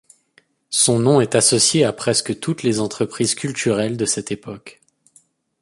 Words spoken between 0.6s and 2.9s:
Son nom est associé à presque toutes les